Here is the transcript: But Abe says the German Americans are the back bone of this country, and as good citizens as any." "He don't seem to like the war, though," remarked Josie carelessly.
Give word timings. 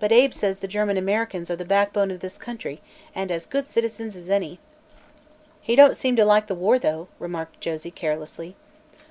But 0.00 0.12
Abe 0.12 0.32
says 0.32 0.56
the 0.60 0.66
German 0.66 0.96
Americans 0.96 1.50
are 1.50 1.56
the 1.56 1.62
back 1.66 1.92
bone 1.92 2.10
of 2.10 2.20
this 2.20 2.38
country, 2.38 2.80
and 3.14 3.30
as 3.30 3.44
good 3.44 3.68
citizens 3.68 4.16
as 4.16 4.30
any." 4.30 4.58
"He 5.60 5.76
don't 5.76 5.94
seem 5.94 6.16
to 6.16 6.24
like 6.24 6.46
the 6.46 6.54
war, 6.54 6.78
though," 6.78 7.08
remarked 7.18 7.60
Josie 7.60 7.90
carelessly. 7.90 8.56